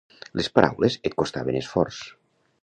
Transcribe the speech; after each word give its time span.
Les 0.39 0.47
paraules 0.55 0.97
et 1.09 1.17
costaven 1.21 1.61
esforç. 1.61 2.01